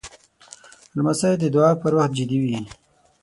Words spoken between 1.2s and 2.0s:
د دعا پر